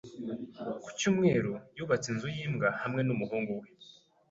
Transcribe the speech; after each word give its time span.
Ku 0.83 0.89
cyumweru, 0.99 1.51
yubatse 1.77 2.07
inzu 2.11 2.27
y’imbwa 2.35 2.69
hamwe 2.81 3.01
n’umuhungu 3.03 3.51
we. 3.61 3.67